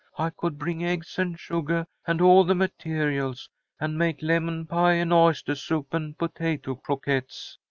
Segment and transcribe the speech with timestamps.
[0.17, 3.47] I could bring eggs and sugah and all the materials,
[3.79, 7.59] and make lemon pie and oystah soup and potato croquettes.